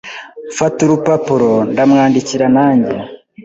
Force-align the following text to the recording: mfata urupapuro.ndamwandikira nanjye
mfata 0.51 0.79
urupapuro.ndamwandikira 0.85 2.45
nanjye 2.55 2.95